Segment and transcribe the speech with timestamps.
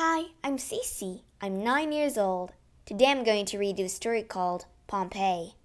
[0.00, 1.22] Hi, I'm Cece.
[1.40, 2.52] I'm nine years old.
[2.86, 5.56] Today I'm going to read you a story called Pompeii.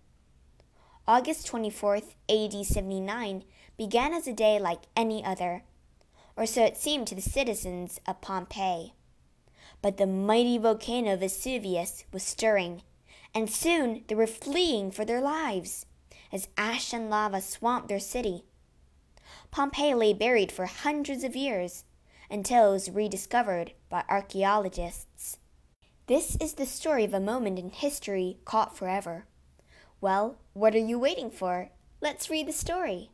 [1.08, 3.44] August 24th, AD 79
[3.78, 5.62] began as a day like any other,
[6.36, 8.94] or so it seemed to the citizens of Pompeii.
[9.83, 12.81] But the mighty volcano Vesuvius was stirring,
[13.36, 15.86] and soon they were fleeing for their lives
[16.31, 18.45] as ash and lava swamped their city.
[19.52, 21.84] Pompeii lay buried for hundreds of years
[22.34, 25.38] until it was rediscovered by archaeologists.
[26.07, 29.26] This is the story of a moment in history caught forever.
[30.02, 31.70] Well, what are you waiting for?
[32.02, 33.12] Let's read the story.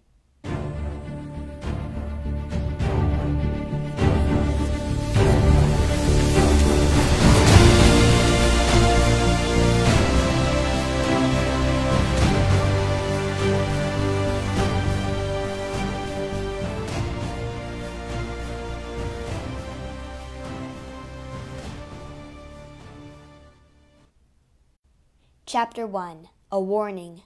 [25.62, 27.24] Chapter 1 A Warning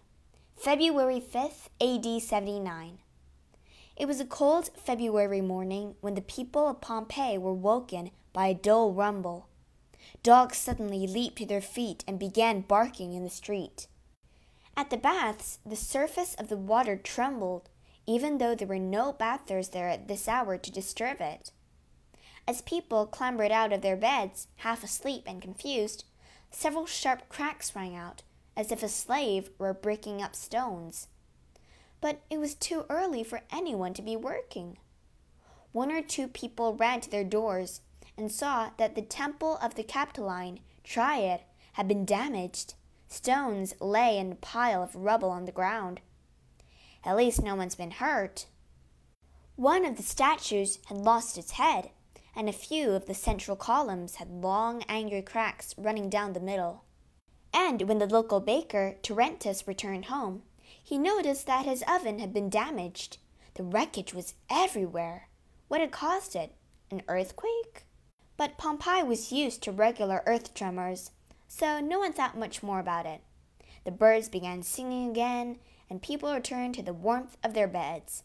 [0.55, 2.97] February 5th, AD 79.
[3.95, 8.55] It was a cold February morning when the people of Pompeii were woken by a
[8.55, 9.49] dull rumble.
[10.23, 13.85] Dogs suddenly leaped to their feet and began barking in the street.
[14.75, 17.69] At the baths, the surface of the water trembled,
[18.07, 21.51] even though there were no bathers there at this hour to disturb it.
[22.47, 26.05] As people clambered out of their beds, half asleep and confused,
[26.55, 28.21] Several sharp cracks rang out,
[28.55, 31.07] as if a slave were breaking up stones.
[31.99, 34.77] But it was too early for anyone to be working.
[35.71, 37.81] One or two people ran to their doors
[38.15, 41.41] and saw that the temple of the Capitoline Triad
[41.73, 42.75] had been damaged.
[43.07, 46.01] Stones lay in a pile of rubble on the ground.
[47.03, 48.45] At least no one's been hurt.
[49.55, 51.89] One of the statues had lost its head
[52.35, 56.83] and a few of the central columns had long, angry cracks running down the middle.
[57.53, 60.43] And when the local baker, Terentius, returned home,
[60.83, 63.17] he noticed that his oven had been damaged.
[63.53, 65.29] The wreckage was everywhere.
[65.67, 66.55] What had caused it?
[66.89, 67.85] An earthquake?
[68.35, 71.11] But Pompeii was used to regular earth tremors,
[71.47, 73.21] so no one thought much more about it.
[73.83, 75.57] The birds began singing again,
[75.89, 78.23] and people returned to the warmth of their beds.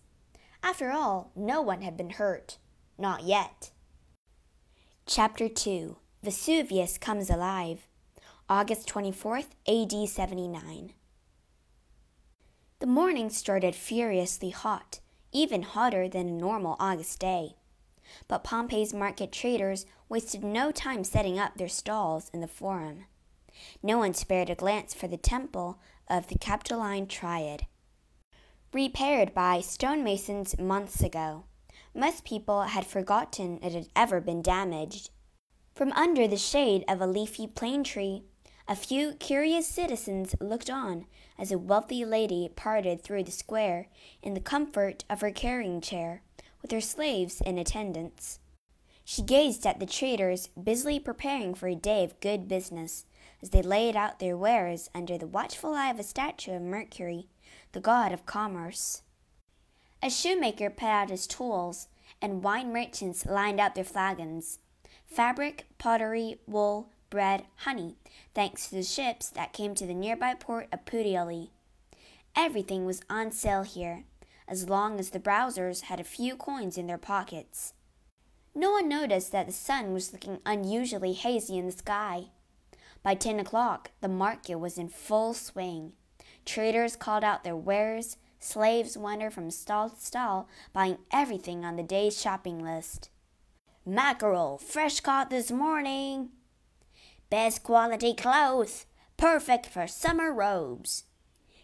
[0.63, 2.57] After all, no one had been hurt.
[2.97, 3.71] Not yet.
[5.11, 7.87] Chapter 2 Vesuvius Comes Alive,
[8.47, 10.93] August 24th, AD 79.
[12.81, 15.01] The morning started furiously hot,
[15.33, 17.57] even hotter than a normal August day.
[18.29, 23.07] But Pompeii's market traders wasted no time setting up their stalls in the forum.
[23.83, 25.81] No one spared a glance for the temple
[26.11, 27.65] of the Capitoline Triad.
[28.75, 31.45] Repaired by stonemasons months ago,
[31.99, 35.11] most people had forgotten it had ever been damaged.
[35.75, 38.23] From under the shade of a leafy plane tree,
[38.69, 41.07] a few curious citizens looked on
[41.39, 43.89] as a wealthy lady parted through the square
[44.23, 46.23] in the comfort of her carrying chair,
[46.63, 48.39] with her slaves in attendance.
[49.05, 53.07] She gazed at the traders busily preparing for a day of good business
[53.43, 57.27] as they laid out their wares under the watchful eye of a statue of Mercury,
[57.73, 59.03] the god of commerce.
[60.03, 61.89] A shoemaker put out his tools,
[62.23, 64.59] and wine merchants lined up their flagons.
[65.07, 67.97] Fabric, pottery, wool, bread, honey,
[68.35, 71.51] thanks to the ships that came to the nearby port of Puteoli.
[72.37, 74.05] Everything was on sale here,
[74.47, 77.73] as long as the browsers had a few coins in their pockets.
[78.55, 82.27] No one noticed that the sun was looking unusually hazy in the sky.
[83.03, 85.93] By ten o'clock, the market was in full swing.
[86.45, 91.83] Traders called out their wares, Slaves wander from stall to stall, buying everything on the
[91.83, 93.11] day's shopping list.
[93.85, 96.31] Mackerel, fresh caught this morning.
[97.31, 101.05] Best quality clothes, perfect for summer robes.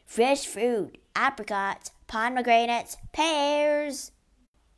[0.05, 4.11] Fresh fruit, apricots, pomegranates, pears.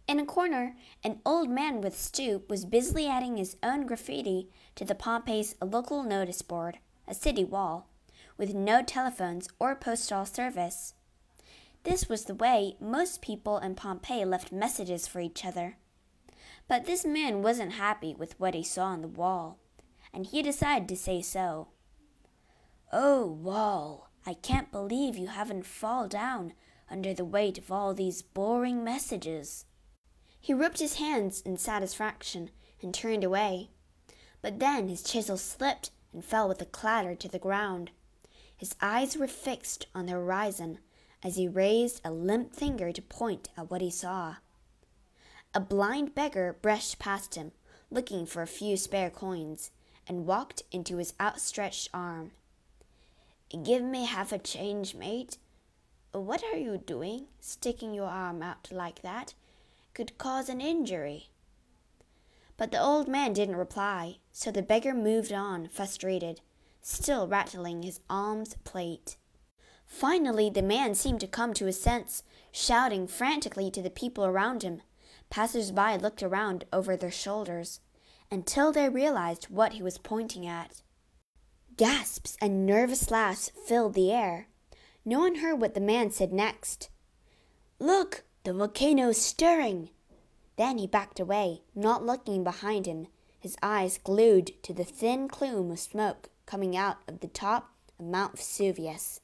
[0.07, 4.85] In a corner, an old man with stoop was busily adding his own graffiti to
[4.85, 6.79] the Pompeii's local notice board,
[7.09, 7.89] a city wall,
[8.37, 10.95] with no telephones or postal service.
[11.87, 15.77] This was the way most people in Pompeii left messages for each other.
[16.67, 19.61] But this man wasn't happy with what he saw on the wall,
[20.13, 21.69] and he decided to say so.
[22.93, 26.55] Oh, wall, I can't believe you haven't fallen down
[26.91, 29.65] under the weight of all these boring messages.
[30.41, 32.51] He rubbed his hands in satisfaction
[32.83, 33.71] and turned away.
[34.43, 37.93] But then his chisel slipped and fell with a clatter to the ground.
[38.57, 40.81] His eyes were fixed on the horizon
[41.23, 44.37] as he raised a limp finger to point at what he saw.
[45.55, 47.53] A blind beggar brushed past him,
[47.91, 49.71] looking for a few spare coins,
[50.07, 52.33] and walked into his outstretched arm.
[53.65, 55.39] Give me half a change, mate.
[56.13, 57.27] What are you doing?
[57.41, 59.35] Sticking your arm out like that
[59.97, 61.31] could cause an injury.
[62.59, 66.43] But the old man didn't reply, so the beggar moved on, frustrated,
[66.83, 69.17] still rattling his alms plate.
[69.87, 72.23] Finally, the man seemed to come to his sense,
[72.53, 74.83] shouting frantically to the people around him.
[75.31, 77.81] Passers by looked around over their shoulders
[78.31, 80.83] until they realized what he was pointing at.
[81.77, 84.49] Gasps and nervous laughs filled the air.
[85.05, 86.89] No one heard what the man said next.
[87.79, 89.91] Look, the volcano's stirring.
[90.57, 95.71] Then he backed away, not looking behind him, his eyes glued to the thin plume
[95.71, 99.21] of smoke coming out of the top of Mount Vesuvius.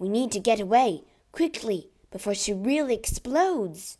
[0.00, 3.98] We need to get away, quickly, before she really explodes.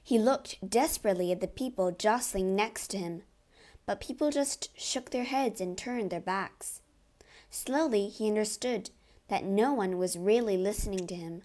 [0.00, 3.24] He looked desperately at the people jostling next to him,
[3.84, 6.82] but people just shook their heads and turned their backs.
[7.50, 8.90] Slowly he understood
[9.26, 11.42] that no one was really listening to him.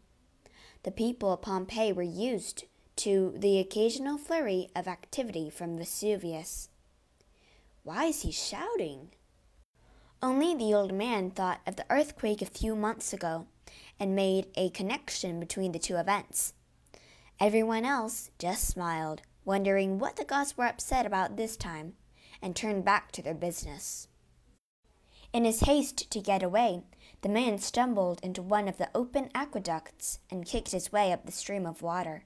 [0.83, 2.65] The people of Pompeii were used
[2.97, 6.69] to the occasional flurry of activity from Vesuvius.
[7.81, 9.13] Why is he shouting?
[10.21, 13.47] Only the old man thought of the earthquake a few months ago
[14.00, 16.54] and made a connection between the two events.
[17.40, 21.94] Everyone else just smiled, wondering what the gods were upset about this time,
[22.42, 24.07] and turned back to their business.
[25.34, 26.84] In his haste to get away,
[27.22, 31.31] the man stumbled into one of the open aqueducts and kicked his way up the
[31.31, 32.25] stream of water.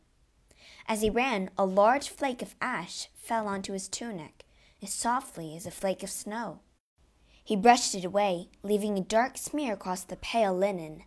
[0.88, 4.46] As he ran, a large flake of ash fell onto his tunic,
[4.82, 6.60] as softly as a flake of snow.
[7.44, 11.04] He brushed it away, leaving a dark smear across the pale linen.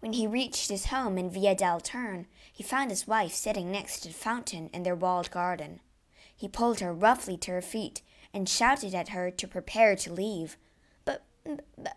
[0.00, 4.00] When he reached his home in Via del Turn, he found his wife sitting next
[4.00, 5.80] to the fountain in their walled garden.
[6.34, 8.02] He pulled her roughly to her feet
[8.32, 10.58] and shouted at her to prepare to leave.
[11.04, 11.96] But, but,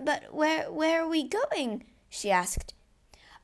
[0.00, 1.84] but where, where are we going?
[2.08, 2.74] she asked.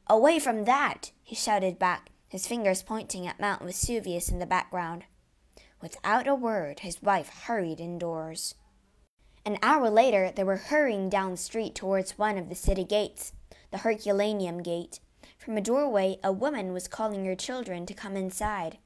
[0.07, 5.05] Away from that, he shouted back, his fingers pointing at Mount Vesuvius in the background.
[5.83, 8.55] Without a word, his wife hurried indoors.
[9.45, 13.33] An hour later, they were hurrying down the street towards one of the city gates,
[13.71, 15.01] the Herculaneum gate.
[15.39, 18.79] From a doorway, a woman was calling her children to come inside.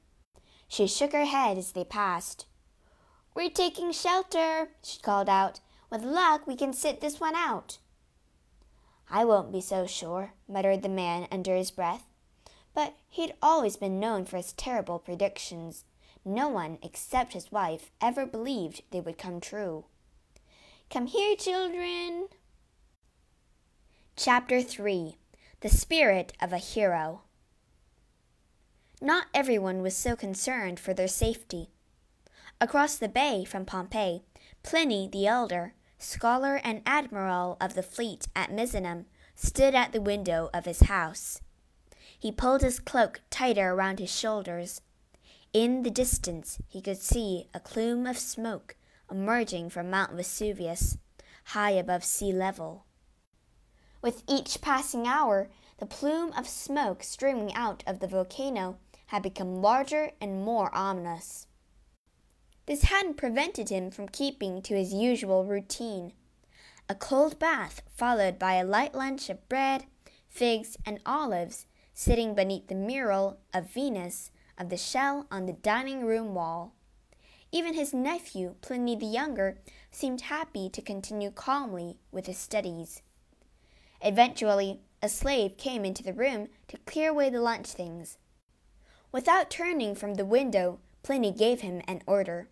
[0.67, 2.45] She shook her head as they passed.
[3.33, 5.59] We're taking shelter, she called out.
[5.89, 7.77] With luck, we can sit this one out.
[9.09, 12.05] I won't be so sure, muttered the man under his breath.
[12.73, 15.83] But he'd always been known for his terrible predictions.
[16.23, 19.85] No one except his wife ever believed they would come true.
[20.89, 22.27] Come here, children.
[24.17, 25.15] Chapter 3
[25.61, 27.21] The Spirit of a Hero.
[29.01, 31.69] Not everyone was so concerned for their safety.
[32.59, 34.21] Across the bay from Pompeii,
[34.61, 40.51] Pliny the Elder, scholar and admiral of the fleet at Misenum, stood at the window
[40.53, 41.41] of his house.
[42.19, 44.81] He pulled his cloak tighter around his shoulders.
[45.51, 48.75] In the distance, he could see a plume of smoke
[49.09, 50.97] emerging from Mount Vesuvius,
[51.45, 52.85] high above sea level.
[54.01, 58.77] With each passing hour, the plume of smoke streaming out of the volcano
[59.07, 61.47] had become larger and more ominous.
[62.65, 66.13] This hadn't prevented him from keeping to his usual routine
[66.89, 69.85] a cold bath, followed by a light lunch of bread,
[70.27, 76.05] figs, and olives sitting beneath the mural of Venus of the shell on the dining
[76.05, 76.73] room wall.
[77.51, 83.01] Even his nephew, Pliny the Younger, seemed happy to continue calmly with his studies.
[84.03, 88.17] Eventually, a slave came into the room to clear away the lunch things.
[89.11, 92.49] Without turning from the window, Pliny gave him an order.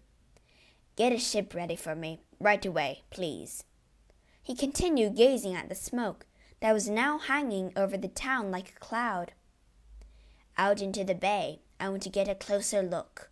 [0.96, 3.64] Get a ship ready for me, right away, please.
[4.42, 6.26] He continued gazing at the smoke
[6.60, 9.34] that was now hanging over the town like a cloud
[10.58, 11.62] out into the bay.
[11.80, 13.32] I want to get a closer look.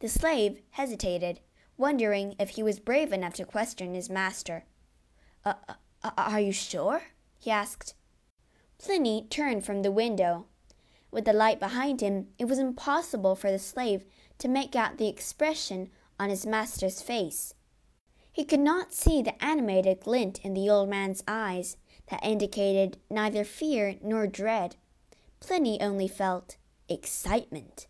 [0.00, 1.38] The slave hesitated,
[1.76, 4.64] wondering if he was brave enough to question his master.
[5.44, 5.54] Uh,
[6.02, 7.02] uh, are you sure?
[7.42, 7.94] He asked.
[8.78, 10.46] Pliny turned from the window.
[11.10, 14.04] With the light behind him, it was impossible for the slave
[14.38, 17.54] to make out the expression on his master's face.
[18.32, 21.76] He could not see the animated glint in the old man's eyes
[22.10, 24.76] that indicated neither fear nor dread.
[25.40, 26.56] Pliny only felt
[26.88, 27.88] excitement.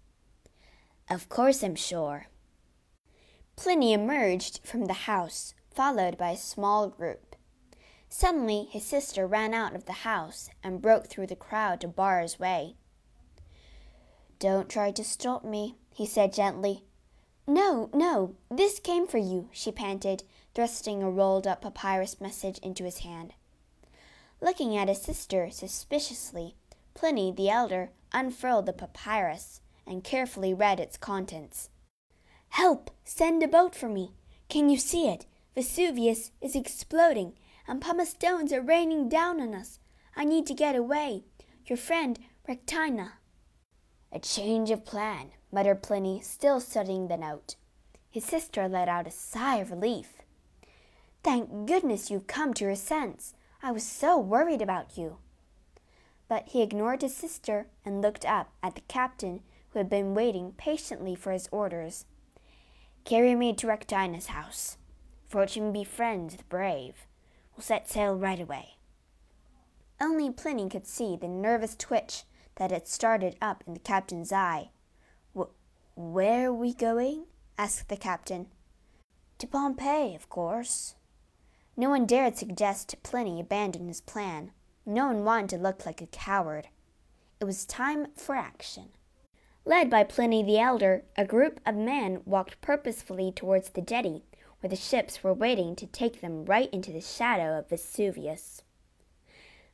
[1.11, 2.29] Of course, I'm sure.
[3.57, 7.37] Pliny emerged from the house, followed by a small group.
[8.15, 12.21] Suddenly, his sister ran out of the house and broke through the crowd to bar
[12.21, 12.77] his way.
[14.39, 16.85] Don't try to stop me, he said gently.
[17.47, 22.85] No, no, this came for you, she panted, thrusting a rolled up papyrus message into
[22.85, 23.33] his hand.
[24.43, 26.55] Looking at his sister suspiciously,
[26.93, 31.71] Pliny the elder unfurled the papyrus and carefully read its contents.
[32.51, 32.91] Help!
[33.05, 34.13] Send a boat for me!
[34.51, 35.25] Can you see it?
[35.55, 37.33] Vesuvius is exploding,
[37.67, 39.79] and pumice stones are raining down on us.
[40.17, 41.25] I need to get away.
[41.67, 43.15] Your friend, Rectina.
[44.11, 47.57] A change of plan, muttered Pliny, still studying the note.
[48.11, 50.19] His sister let out a sigh of relief.
[51.25, 53.35] Thank goodness you've come to your sense.
[53.63, 55.19] I was so worried about you.
[56.29, 59.41] But he ignored his sister and looked up at the captain
[59.71, 62.05] who had been waiting patiently for his orders.
[63.05, 64.77] Carry me to Rectina's house.
[65.29, 67.07] Fortune befriends the brave.
[67.57, 68.77] We'll set sail right away.
[70.01, 72.25] Only Pliny could see the nervous twitch
[72.57, 74.71] that had started up in the captain's eye.
[75.95, 77.27] Where are we going?
[77.59, 78.47] asked the captain.
[79.39, 80.95] To Pompeii, of course.
[81.77, 84.53] No one dared suggest to Pliny abandon his plan.
[84.87, 86.69] No one wanted to look like a coward.
[87.41, 88.91] It was time for action.
[89.65, 94.25] Led by Pliny the Elder, a group of men walked purposefully towards the jetty,
[94.63, 98.63] where the ships were waiting to take them right into the shadow of Vesuvius.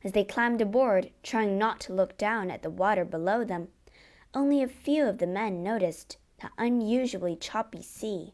[0.03, 3.67] As they climbed aboard, trying not to look down at the water below them,
[4.33, 8.33] only a few of the men noticed the unusually choppy sea.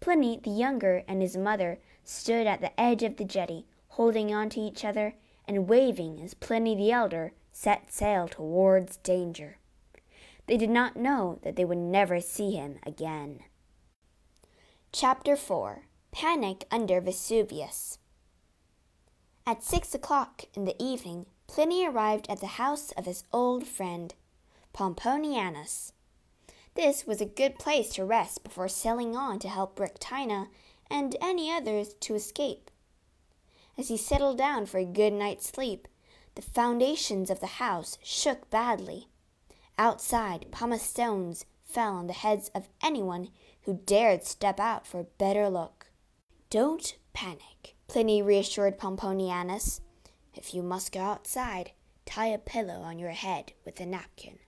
[0.00, 4.50] Pliny the younger and his mother stood at the edge of the jetty, holding on
[4.50, 5.14] to each other
[5.48, 9.56] and waving as Pliny the elder set sail towards danger.
[10.46, 13.40] They did not know that they would never see him again.
[14.92, 17.98] Chapter 4 Panic Under Vesuvius
[19.46, 24.14] At six o'clock in the evening, Pliny arrived at the house of his old friend,
[24.72, 25.92] Pomponianus.
[26.74, 30.48] This was a good place to rest before sailing on to help Rectina
[30.90, 32.70] and any others to escape.
[33.76, 35.88] As he settled down for a good night's sleep,
[36.36, 39.08] the foundations of the house shook badly
[39.78, 43.28] Outside, pumice stones fell on the heads of anyone
[43.66, 45.88] who dared step out for a better look.
[46.50, 49.80] Don't panic, Pliny reassured Pomponianus.
[50.34, 51.72] If you must go outside,
[52.04, 54.38] tie a pillow on your head with a napkin.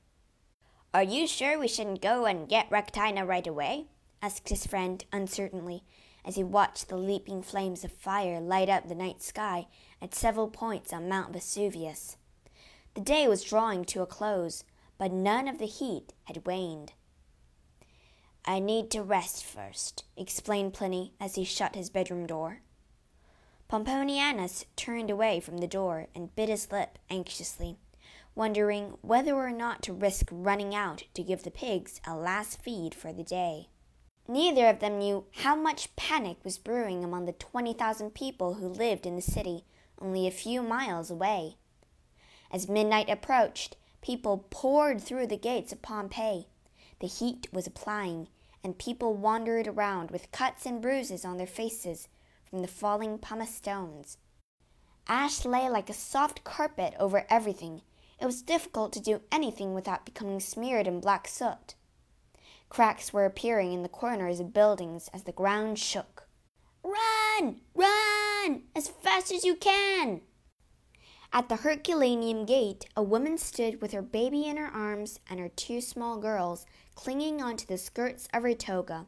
[0.95, 3.87] Are you sure we shouldn't go and get Rectina right away?
[4.23, 5.83] asked his friend uncertainly,
[6.25, 9.67] as he watched the leaping flames of fire light up the night sky
[10.01, 12.17] at several points on Mount Vesuvius.
[12.95, 14.65] The day was drawing to a close,
[14.97, 16.93] but none of the heat had waned.
[18.49, 22.63] I need to rest first, explained Pliny as he shut his bedroom door.
[23.69, 27.77] Pomponianus turned away from the door and bit his lip anxiously,
[28.35, 32.95] wondering whether or not to risk running out to give the pigs a last feed
[32.95, 33.69] for the day.
[34.27, 38.67] Neither of them knew how much panic was brewing among the twenty thousand people who
[38.67, 39.65] lived in the city
[40.01, 41.57] only a few miles away.
[42.51, 46.47] As midnight approached, People poured through the gates of Pompeii.
[47.01, 48.29] The heat was applying,
[48.63, 52.09] and people wandered around with cuts and bruises on their faces
[52.49, 54.19] from the falling pumice stones.
[55.07, 57.83] Ash lay like a soft carpet over everything.
[58.21, 61.75] It was difficult to do anything without becoming smeared in black soot.
[62.69, 66.29] Cracks were appearing in the corners of buildings as the ground shook.
[66.83, 67.61] Run!
[67.75, 68.65] Run!
[68.75, 70.21] As fast as you can!
[71.31, 75.51] At the Herculaneum gate, a woman stood with her baby in her arms and her
[75.51, 79.07] two small girls clinging onto the skirts of her toga.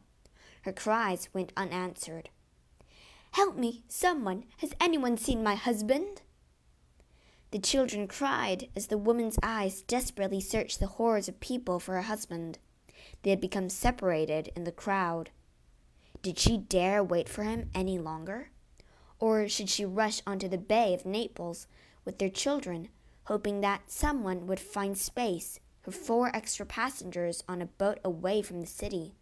[0.61, 2.29] Her cries went unanswered.
[3.31, 4.43] Help me, someone!
[4.57, 6.21] Has anyone seen my husband?
[7.49, 12.03] The children cried as the woman's eyes desperately searched the hordes of people for her
[12.03, 12.59] husband.
[13.23, 15.31] They had become separated in the crowd.
[16.21, 18.51] Did she dare wait for him any longer?
[19.19, 21.67] Or should she rush onto the bay of Naples
[22.05, 22.89] with their children,
[23.25, 28.61] hoping that someone would find space for four extra passengers on a boat away from
[28.61, 29.15] the city.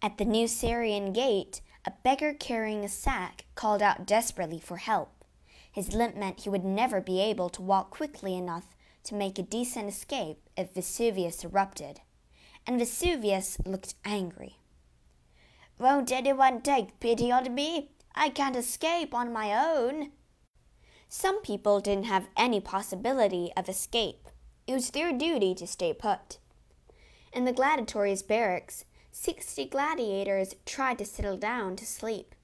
[0.00, 5.24] At the Nucerian gate, a beggar carrying a sack called out desperately for help.
[5.70, 8.74] His limp meant he would never be able to walk quickly enough
[9.04, 12.00] to make a decent escape if Vesuvius erupted.
[12.66, 14.56] And Vesuvius looked angry.
[15.78, 17.90] Won't anyone take pity on me?
[18.14, 20.12] I can't escape on my own.
[21.14, 24.30] Some people didn't have any possibility of escape.
[24.66, 26.38] It was their duty to stay put.
[27.34, 32.34] In the gladiators' barracks, sixty gladiators tried to settle down to sleep,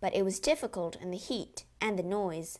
[0.00, 2.58] but it was difficult in the heat and the noise.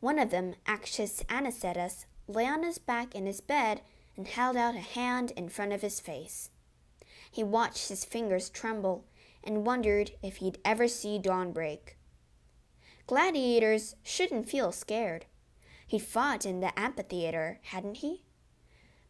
[0.00, 3.80] One of them, Actius Anicetus, lay on his back in his bed
[4.14, 6.50] and held out a hand in front of his face.
[7.30, 9.06] He watched his fingers tremble
[9.42, 11.93] and wondered if he'd ever see dawn break.
[13.06, 15.26] Gladiators shouldn't feel scared.
[15.86, 18.22] He'd fought in the amphitheater, hadn't he?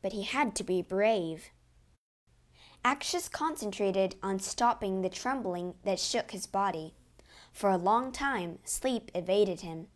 [0.02, 1.50] But he had to be brave.
[2.84, 6.94] Actius concentrated on stopping the trembling that shook his body.
[7.52, 9.86] For a long time, sleep evaded him,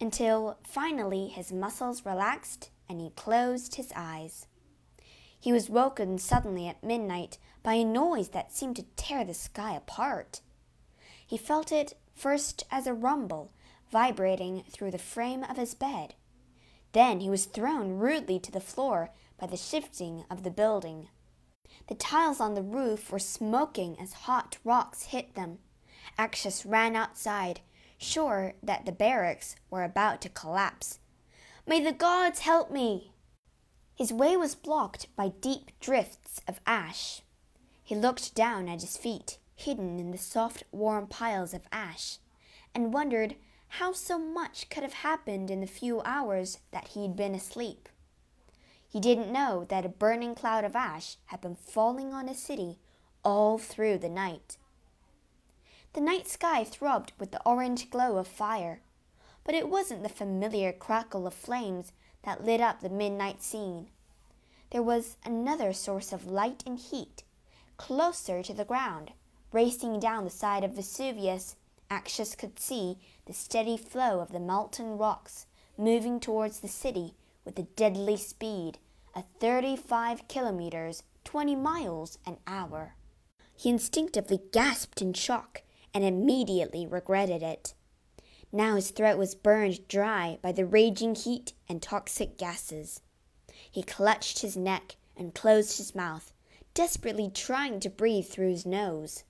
[0.00, 4.46] until finally his muscles relaxed and he closed his eyes.
[5.38, 9.74] He was woken suddenly at midnight by a noise that seemed to tear the sky
[9.76, 10.40] apart.
[11.26, 13.52] He felt it first as a rumble
[13.92, 16.14] vibrating through the frame of his bed.
[16.92, 21.08] Then he was thrown rudely to the floor by the shifting of the building.
[21.88, 25.58] The tiles on the roof were smoking as hot rocks hit them.
[26.18, 27.60] Actius ran outside,
[27.98, 30.98] sure that the barracks were about to collapse.
[31.66, 33.12] May the gods help me!
[33.94, 37.22] His way was blocked by deep drifts of ash.
[37.82, 42.18] He looked down at his feet, hidden in the soft, warm piles of ash,
[42.74, 43.34] and wondered
[43.68, 47.88] how so much could have happened in the few hours that he'd been asleep.
[48.88, 52.78] He didn't know that a burning cloud of ash had been falling on his city
[53.24, 54.56] all through the night.
[55.94, 58.80] The night sky throbbed with the orange glow of fire,
[59.44, 63.88] but it wasn't the familiar crackle of flames that lit up the midnight scene.
[64.70, 67.22] There was another source of light and heat,
[67.76, 69.12] closer to the ground.
[69.56, 71.56] Racing down the side of Vesuvius,
[71.90, 75.46] Actius could see the steady flow of the molten rocks
[75.78, 78.76] moving towards the city with a deadly speed
[79.14, 82.96] of 35 kilometers, 20 miles an hour.
[83.56, 85.62] He instinctively gasped in shock
[85.94, 87.72] and immediately regretted it.
[88.52, 93.00] Now his throat was burned dry by the raging heat and toxic gases.
[93.70, 96.34] He clutched his neck and closed his mouth,
[96.74, 99.24] desperately trying to breathe through his nose.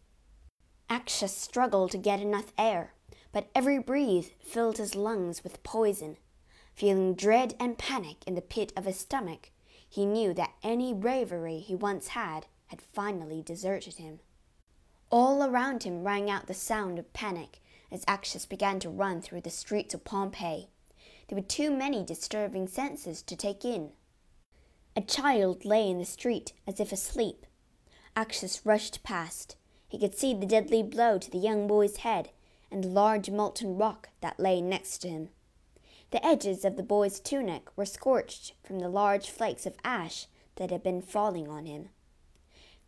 [0.89, 2.95] Actius struggled to get enough air,
[3.33, 6.17] but every breath filled his lungs with poison.
[6.75, 9.51] Feeling dread and panic in the pit of his stomach,
[9.89, 14.21] he knew that any bravery he once had had finally deserted him.
[15.11, 19.41] All around him rang out the sound of panic as Actius began to run through
[19.41, 20.69] the streets of Pompeii.
[21.29, 23.93] There were too many disturbing senses to take in.
[24.95, 27.47] A child lay in the street as if asleep.
[28.15, 29.57] Actius rushed past.
[29.89, 32.31] He could see the deadly blow to the young boy's head
[32.71, 35.29] and the large molten rock that lay next to him.
[36.11, 40.71] The edges of the boy's tunic were scorched from the large flakes of ash that
[40.71, 41.91] had been falling on him.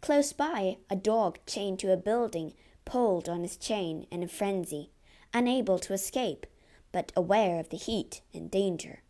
[0.00, 4.90] Close by, a dog chained to a building pulled on his chain in a frenzy,
[5.34, 6.46] unable to escape,
[6.92, 9.02] but aware of the heat and danger.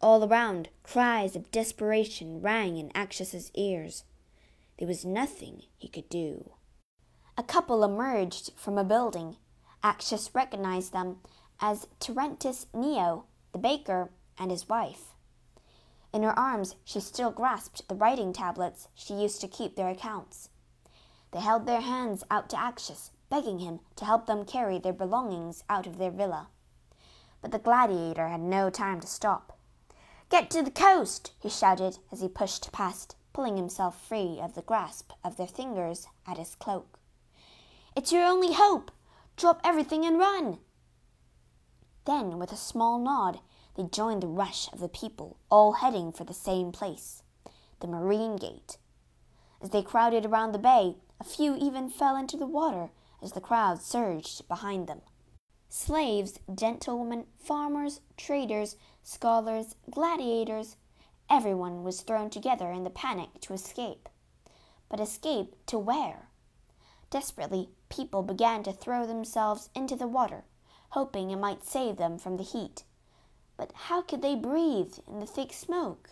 [0.00, 4.04] All around, cries of desperation rang in Actius's ears.
[4.78, 6.50] There was nothing he could do.
[7.38, 9.36] A couple emerged from a building.
[9.82, 11.20] Actius recognized them
[11.60, 15.14] as Terentius Neo, the baker, and his wife.
[16.12, 20.50] In her arms, she still grasped the writing tablets she used to keep their accounts.
[21.30, 25.64] They held their hands out to Actius, begging him to help them carry their belongings
[25.70, 26.48] out of their villa.
[27.40, 29.58] But the gladiator had no time to stop.
[30.28, 34.60] Get to the coast, he shouted as he pushed past, pulling himself free of the
[34.60, 36.98] grasp of their fingers at his cloak.
[37.94, 38.90] It's your only hope.
[39.36, 40.58] Drop everything and run.
[42.04, 43.40] Then, with a small nod,
[43.76, 47.22] they joined the rush of the people, all heading for the same place
[47.80, 48.78] the Marine Gate.
[49.60, 53.40] As they crowded around the bay, a few even fell into the water as the
[53.40, 55.00] crowd surged behind them.
[55.68, 60.76] Slaves, gentlemen, farmers, traders, scholars, gladiators,
[61.28, 64.08] everyone was thrown together in the panic to escape.
[64.88, 66.28] But escape to where?
[67.10, 70.44] Desperately, people began to throw themselves into the water,
[70.90, 72.84] hoping it might save them from the heat.
[73.58, 76.10] But how could they breathe in the thick smoke?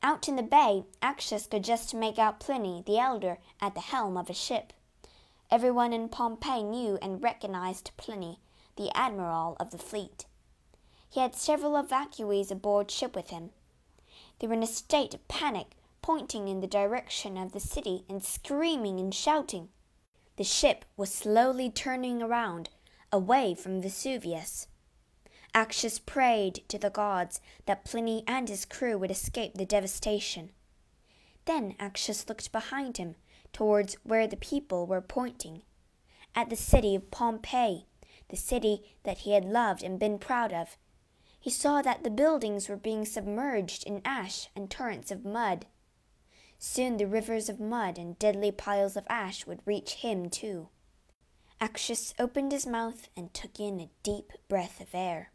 [0.00, 4.16] Out in the bay, Actius could just make out Pliny the elder at the helm
[4.16, 4.72] of a ship.
[5.50, 8.38] Everyone in Pompeii knew and recognized Pliny,
[8.76, 10.26] the admiral of the fleet.
[11.10, 13.50] He had several evacuees aboard ship with him.
[14.38, 18.22] They were in a state of panic, pointing in the direction of the city and
[18.22, 19.70] screaming and shouting.
[20.36, 22.70] The ship was slowly turning around,
[23.10, 24.68] away from Vesuvius.
[25.54, 30.50] Actius prayed to the gods that Pliny and his crew would escape the devastation.
[31.46, 33.16] Then Actius looked behind him
[33.52, 35.62] towards where the people were pointing,
[36.34, 37.86] at the city of Pompeii,
[38.28, 40.76] the city that he had loved and been proud of.
[41.40, 45.64] He saw that the buildings were being submerged in ash and torrents of mud.
[46.58, 50.68] Soon the rivers of mud and deadly piles of ash would reach him too.
[51.60, 55.32] Actius opened his mouth and took in a deep breath of air.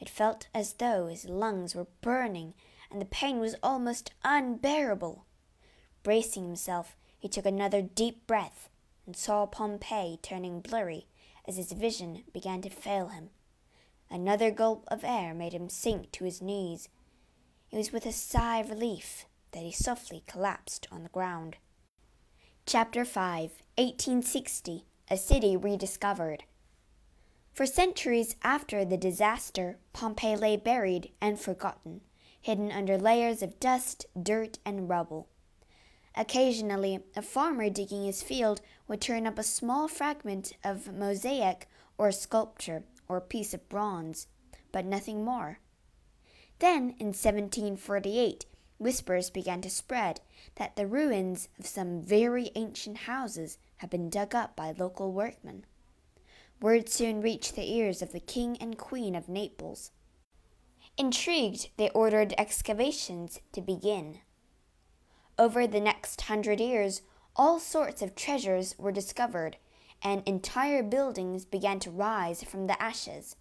[0.00, 2.54] It felt as though his lungs were burning,
[2.90, 5.24] and the pain was almost unbearable.
[6.02, 8.68] Bracing himself, he took another deep breath
[9.06, 11.06] and saw Pompeii turning blurry
[11.46, 13.30] as his vision began to fail him.
[14.10, 16.88] Another gulp of air made him sink to his knees.
[17.70, 21.56] It was with a sigh of relief that he softly collapsed on the ground.
[22.66, 26.44] Chapter 5 1860 A City Rediscovered.
[27.52, 32.00] For centuries after the disaster, Pompeii lay buried and forgotten,
[32.40, 35.28] hidden under layers of dust, dirt, and rubble.
[36.16, 42.10] Occasionally, a farmer digging his field would turn up a small fragment of mosaic or
[42.10, 44.26] sculpture or piece of bronze,
[44.72, 45.60] but nothing more.
[46.58, 48.46] Then, in 1748,
[48.78, 50.20] whispers began to spread
[50.56, 55.64] that the ruins of some very ancient houses had been dug up by local workmen.
[56.60, 59.90] Word soon reached the ears of the King and Queen of Naples.
[60.96, 64.20] Intrigued, they ordered excavations to begin.
[65.38, 67.02] Over the next hundred years,
[67.36, 69.56] all sorts of treasures were discovered,
[70.02, 73.36] and entire buildings began to rise from the ashes.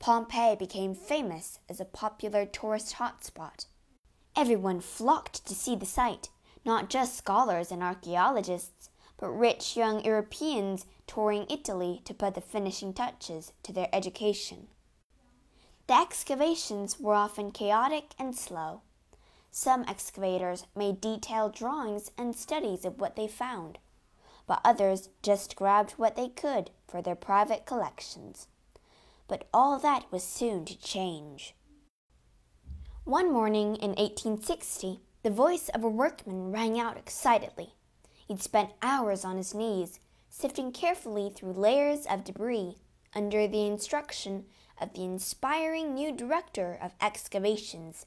[0.00, 3.66] Pompeii became famous as a popular tourist hotspot.
[4.38, 6.28] Everyone flocked to see the site,
[6.64, 12.92] not just scholars and archaeologists, but rich young Europeans touring Italy to put the finishing
[12.94, 14.68] touches to their education.
[15.88, 18.82] The excavations were often chaotic and slow.
[19.50, 23.80] Some excavators made detailed drawings and studies of what they found,
[24.46, 28.46] but others just grabbed what they could for their private collections.
[29.26, 31.56] But all that was soon to change.
[33.08, 37.72] One morning in 1860, the voice of a workman rang out excitedly.
[38.26, 42.76] He'd spent hours on his knees, sifting carefully through layers of debris
[43.14, 44.44] under the instruction
[44.78, 48.04] of the inspiring new director of excavations,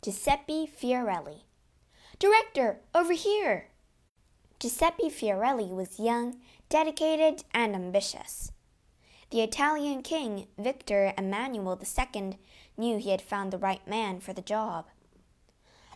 [0.00, 1.40] Giuseppe Fiorelli.
[2.20, 3.70] Director, over here!
[4.60, 6.36] Giuseppe Fiorelli was young,
[6.68, 8.52] dedicated, and ambitious.
[9.30, 12.38] The Italian king, Victor Emmanuel II,
[12.76, 14.86] knew he had found the right man for the job.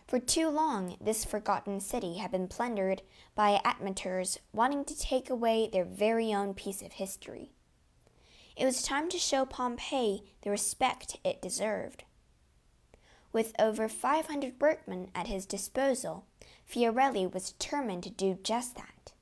[0.07, 3.01] For too long, this forgotten city had been plundered
[3.33, 7.51] by admirers wanting to take away their very own piece of history.
[8.57, 12.03] It was time to show Pompeii the respect it deserved.
[13.31, 16.25] With over 500 workmen at his disposal,
[16.69, 19.13] Fiorelli was determined to do just that.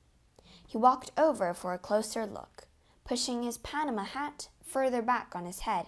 [0.66, 2.66] He walked over for a closer look,
[3.04, 5.86] pushing his Panama hat further back on his head.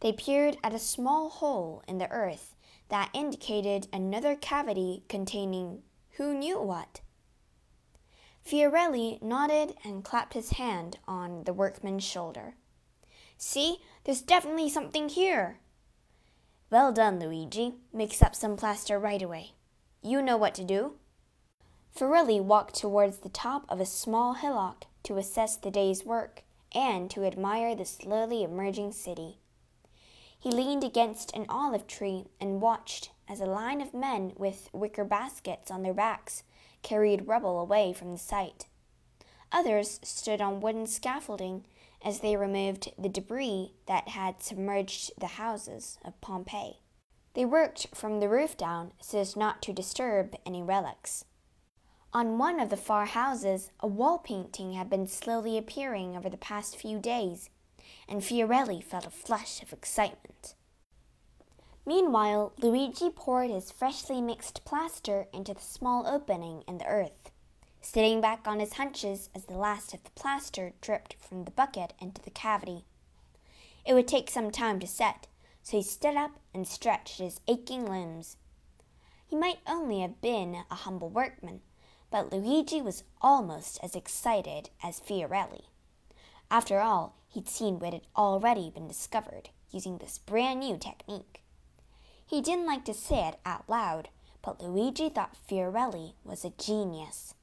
[0.00, 2.54] They peered at a small hole in the earth
[2.88, 5.82] that indicated another cavity containing
[6.16, 7.00] who knew what.
[8.46, 12.54] Fiorelli nodded and clapped his hand on the workman's shoulder.
[13.36, 15.58] See, there's definitely something here.
[16.70, 17.74] Well done, Luigi.
[17.92, 19.52] Mix up some plaster right away.
[20.02, 20.94] You know what to do.
[21.96, 26.42] Fiorelli walked towards the top of a small hillock to assess the day's work
[26.74, 29.38] and to admire the slowly emerging city.
[30.38, 35.04] He leaned against an olive tree and watched as a line of men with wicker
[35.04, 36.42] baskets on their backs
[36.82, 38.66] carried rubble away from the site.
[39.50, 41.64] Others stood on wooden scaffolding
[42.02, 46.80] as they removed the debris that had submerged the houses of Pompeii.
[47.34, 51.24] They worked from the roof down so as not to disturb any relics.
[52.12, 56.36] On one of the far houses, a wall painting had been slowly appearing over the
[56.36, 57.50] past few days,
[58.08, 60.54] and Fiorelli felt a flush of excitement.
[61.84, 67.30] Meanwhile, Luigi poured his freshly mixed plaster into the small opening in the earth,
[67.80, 71.92] sitting back on his hunches as the last of the plaster dripped from the bucket
[72.00, 72.84] into the cavity.
[73.84, 75.28] It would take some time to set,
[75.62, 78.36] so he stood up and stretched his aching limbs.
[79.24, 81.60] He might only have been a humble workman,
[82.10, 85.66] but Luigi was almost as excited as Fiorelli.
[86.50, 91.42] After all, he'd seen what had already been discovered using this brand new technique.
[92.26, 94.08] He didn't like to say it out loud,
[94.40, 97.34] but Luigi thought Fiorelli was a genius.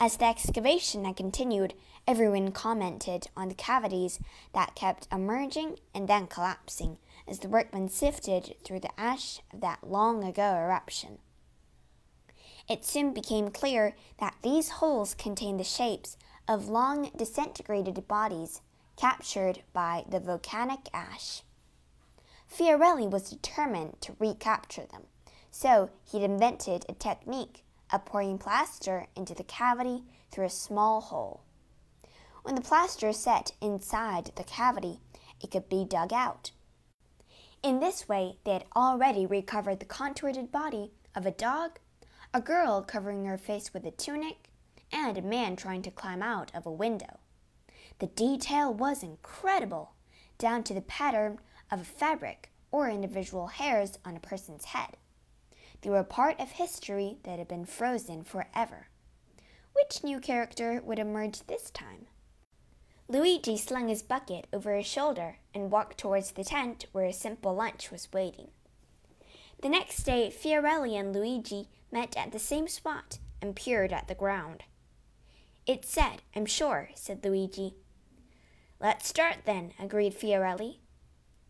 [0.00, 1.74] As the excavation had continued,
[2.08, 4.18] everyone commented on the cavities
[4.52, 9.88] that kept emerging and then collapsing as the workmen sifted through the ash of that
[9.88, 11.18] long ago eruption.
[12.68, 16.16] It soon became clear that these holes contained the shapes
[16.48, 18.60] of long disintegrated bodies
[18.98, 21.42] captured by the volcanic ash.
[22.52, 25.04] Fiorelli was determined to recapture them,
[25.50, 31.42] So he'd invented a technique of pouring plaster into the cavity through a small hole.
[32.42, 35.00] When the plaster set inside the cavity,
[35.40, 36.50] it could be dug out.
[37.62, 41.78] In this way, they had already recovered the contorted body of a dog,
[42.34, 44.48] a girl covering her face with a tunic,
[44.90, 47.18] and a man trying to climb out of a window.
[47.98, 49.92] The detail was incredible,
[50.38, 54.96] down to the pattern of a fabric or individual hairs on a person's head.
[55.80, 58.88] They were a part of history that had been frozen forever.
[59.72, 62.06] Which new character would emerge this time?
[63.08, 67.54] Luigi slung his bucket over his shoulder and walked towards the tent where a simple
[67.54, 68.48] lunch was waiting.
[69.62, 74.14] The next day, Fiorelli and Luigi met at the same spot and peered at the
[74.14, 74.64] ground.
[75.66, 77.74] It's said, I'm sure, said Luigi.
[78.80, 80.76] Let's start then, agreed Fiorelli.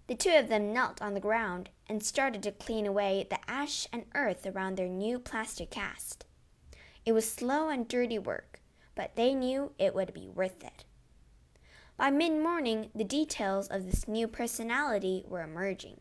[0.06, 3.86] The two of them knelt on the ground and started to clean away the ash
[3.92, 6.24] and earth around their new plaster cast.
[7.04, 8.60] It was slow and dirty work,
[8.94, 10.84] but they knew it would be worth it.
[11.98, 16.00] By mid morning, the details of this new personality were emerging.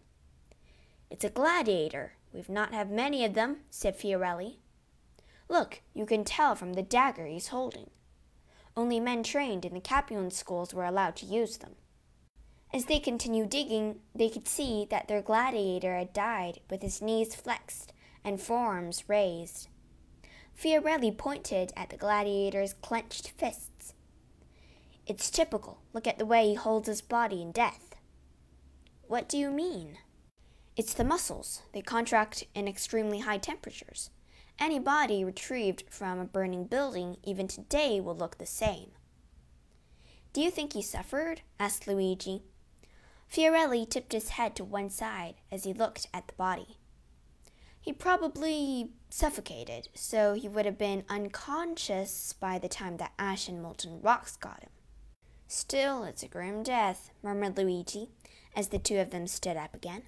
[1.10, 2.14] It's a gladiator.
[2.32, 4.60] We've not had many of them, said Fiorelli.
[5.50, 7.90] Look, you can tell from the dagger he's holding.
[8.78, 11.76] Only men trained in the Capuan schools were allowed to use them.
[12.72, 17.34] As they continued digging, they could see that their gladiator had died with his knees
[17.34, 17.92] flexed
[18.24, 19.68] and forearms raised.
[20.56, 23.96] Fiorelli pointed at the gladiator's clenched fists.
[25.08, 25.80] It's typical.
[25.92, 27.96] Look at the way he holds his body in death.
[29.08, 29.98] What do you mean?
[30.76, 31.64] It's the muscles.
[31.74, 34.12] They contract in extremely high temperatures.
[34.60, 38.92] Any body retrieved from a burning building, even today, will look the same.
[40.34, 41.42] Do you think he suffered?
[41.60, 42.44] asked Luigi.
[43.32, 46.78] Fiorelli tipped his head to one side as he looked at the body.
[47.80, 53.62] He probably suffocated, so he would have been unconscious by the time the ash and
[53.62, 54.70] molten rocks got him.
[55.48, 58.10] Still, it's a grim death, murmured Luigi,
[58.56, 60.04] as the two of them stood up again.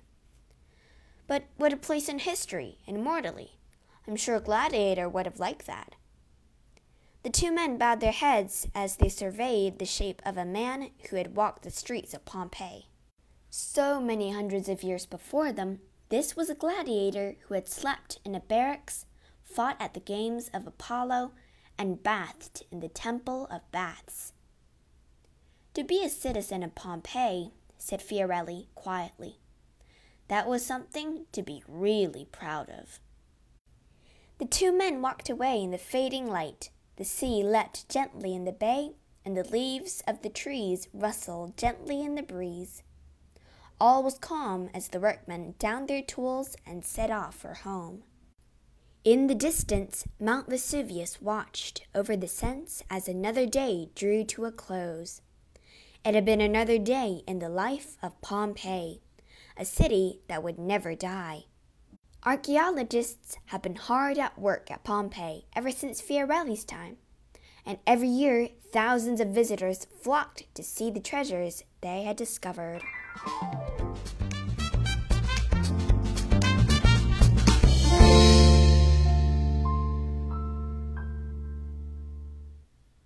[1.28, 3.59] But what a place in history, immortally.
[4.10, 5.94] I'm sure Gladiator would have liked that.
[7.22, 11.18] The two men bowed their heads as they surveyed the shape of a man who
[11.18, 12.88] had walked the streets of Pompeii.
[13.52, 18.34] So many hundreds of years before them, this was a gladiator who had slept in
[18.34, 19.06] a barracks,
[19.44, 21.34] fought at the games of Apollo,
[21.78, 24.34] and bathed in the Temple of Baths.
[25.76, 29.38] To be a citizen of Pompeii, said Fiorelli quietly,
[30.30, 33.00] that was something to be really proud of.
[34.40, 36.70] The two men walked away in the fading light.
[36.96, 38.92] The sea leapt gently in the bay,
[39.26, 42.82] and the leaves of the trees rustled gently in the breeze.
[43.82, 48.04] All was calm as the workmen downed their tools and set off for home.
[49.04, 54.52] In the distance, Mount Vesuvius watched over the sense as another day drew to a
[54.54, 55.22] close.
[56.06, 59.02] It had been another day in the life of Pompeii,
[59.58, 61.46] a city that would never die.
[62.26, 66.98] Archaeologists have been hard at work at Pompeii ever since Fiorelli's time,
[67.66, 72.82] and every year thousands of visitors flocked to see the treasures they had discovered.